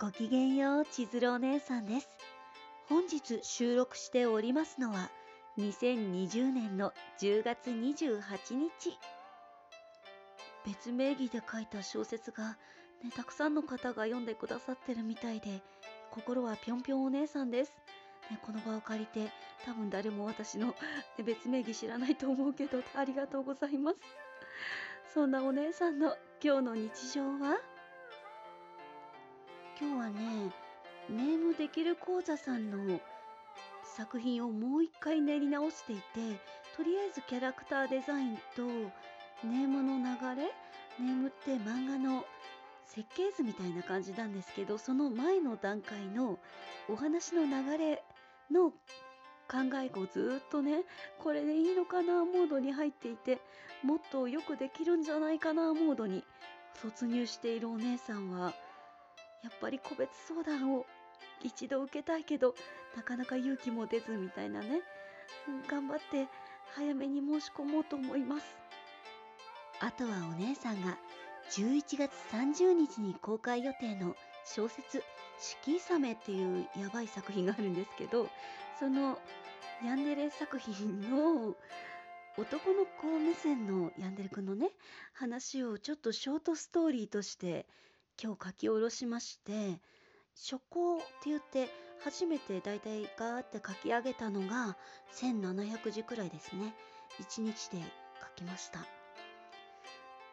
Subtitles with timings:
[0.00, 2.08] ごきげんよう、千鶴お姉さんです。
[2.88, 5.10] 本日収録しておりますのは、
[5.58, 8.98] 2020年の10月28日。
[10.64, 12.56] 別名義で書いた小説が、
[13.04, 15.60] ね、たくさんの方が読んでくださってるみたいで、
[16.10, 17.72] 心はぴょんぴょんお姉さんです。
[18.30, 19.30] ね、この場を借りて、
[19.66, 20.74] 多分誰も私の、ね、
[21.26, 23.98] 別名義知らないと思うけど、ありがとうございます。
[25.12, 27.58] そんなお姉さんの今日の日常は？
[29.80, 30.52] 今日はね、
[31.08, 33.00] ネームできる講座さんの
[33.96, 36.02] 作品をもう一回練り直していて、
[36.76, 38.66] とりあえずキャラクターデザインと
[39.42, 40.52] ネームの流れ、
[41.02, 42.26] ネームって漫画の
[42.84, 46.38] 設計図みたいな感じなんですけど、その前の段階の
[46.90, 48.02] お話の流れ
[48.50, 48.76] の考
[49.82, 50.82] えをずっとね、
[51.18, 53.40] これでいいのかなモードに入っていて、
[53.82, 56.22] もっとよくできるんじゃないかなモードに
[56.82, 58.52] 突入しているお姉さんは、
[59.42, 60.86] やっぱり個別相談を
[61.42, 62.54] 一度受けたいけど
[62.96, 64.82] なかなか勇気も出ずみたいなね、
[65.68, 66.28] 頑張って
[66.74, 68.60] 早めに申し込もうと思います。
[69.80, 70.98] あとはお姉さんが
[71.50, 74.14] 11月30日に公開予定の
[74.44, 75.02] 小説
[75.40, 78.28] 「四季雨」っていうやばい作品があるんですけど
[78.78, 79.18] その
[79.84, 81.56] ヤンデレ作品の
[82.36, 84.70] 男の子目線のヤンデレ君のね
[85.14, 87.66] 話をちょっとショートストーリーとして
[88.22, 89.80] 今日書き下ろしまして
[90.36, 91.68] 初稿って言って
[92.04, 94.76] 初めてだいたいガーって書き上げたのが
[95.14, 96.74] 1700字くらいですね。
[97.20, 98.80] 1日で書きました。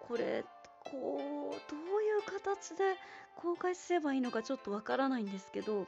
[0.00, 0.44] これ
[0.84, 1.18] こ
[1.56, 2.96] うどういう形で
[3.36, 5.86] 公開すればいいのかちょっとわからないんですけど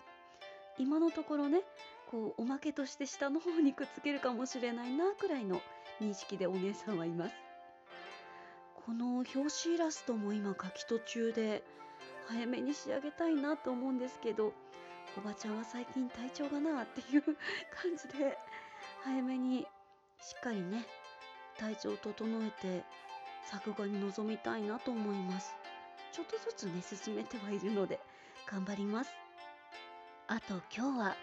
[0.78, 1.62] 今のところね
[2.10, 5.60] こうおまけとして下の方にくっつけるかもしれないなくらいの
[6.00, 7.34] 認識でお姉さんはいます。
[8.86, 11.64] この表紙イラストも今書き途中で
[12.28, 14.52] 早めに仕上げたいなと思うんですけど
[15.16, 17.34] おばちゃんは最近体調がなっていう感
[17.96, 18.36] じで
[19.02, 19.66] 早めに
[20.20, 20.86] しっかりね
[21.58, 22.84] 体調を整えて
[23.44, 25.54] 作画に臨みたいなと思います。
[26.12, 28.00] ちょっとずつね進めてはいるので
[28.50, 29.10] 頑張ります。
[30.26, 31.16] あと今日は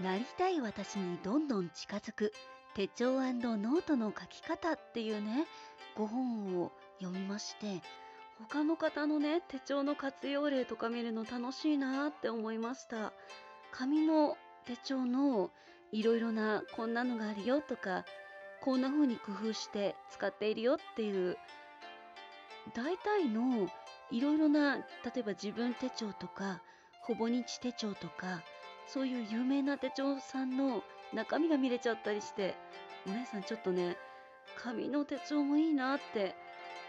[0.00, 2.32] なりたい私にどんどん近づく
[2.74, 5.46] 手帳ノートの書き方っていうね
[5.96, 7.80] 5本を読みまして
[8.48, 13.12] 他の方のね手帳の活用例とか見るの楽しいなって思いました。
[13.72, 14.36] 紙の
[14.66, 15.50] 手帳の
[15.92, 18.04] いろいろなこんなのがあるよとか
[18.62, 21.36] こんな風に工夫して使っているよっていう
[22.74, 23.68] 大体の
[24.10, 24.82] いろいろな例
[25.18, 26.62] えば自分手帳とか
[27.02, 28.42] ほぼ日手帳とか
[28.86, 32.54] そういう有名な手帳さんの中身が見れちゃったりして
[33.06, 33.96] お姉さんちょっとね
[34.56, 36.34] 紙の手帳もいいなって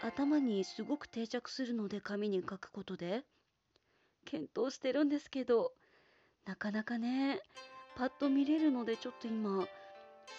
[0.06, 3.24] 頭にすごく定着するので紙に書くことで。
[4.24, 5.72] 検討してるんですけど
[6.46, 7.40] なかなかね
[7.96, 9.64] パッと見れるのでちょっと今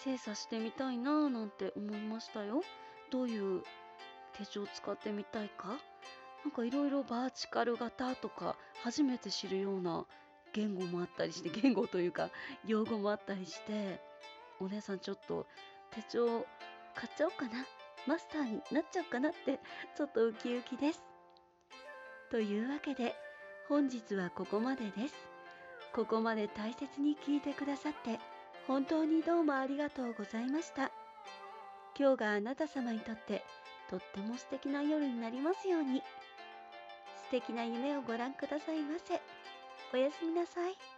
[0.03, 2.63] 精査してみたいなぁなんて思いましたよ。
[3.11, 3.63] どういう
[4.37, 5.69] 手帳を使ってみたいか？
[6.43, 10.05] なんかいろいろバーチカル型とか初めて知るような
[10.53, 12.29] 言語もあったりして言語というか
[12.65, 14.01] 用語もあったりして。
[14.59, 15.45] お姉さんちょっと
[15.91, 16.45] 手帳
[16.95, 17.63] 買っちゃおうかな。
[18.07, 19.59] マスターになっちゃうかなって
[19.95, 21.03] ちょっとウキウキです。
[22.31, 23.15] というわけで
[23.67, 25.15] 本日はここまでです。
[25.93, 28.19] ここまで大切に聞いてくださって
[28.65, 30.91] 本当にどうもありがとうございました。
[31.99, 33.43] 今日があなた様にとって
[33.89, 36.01] とっても素敵な夜になりますように。
[37.25, 39.21] 素敵な夢をご覧くださいませ。
[39.93, 40.96] おやすみなさい。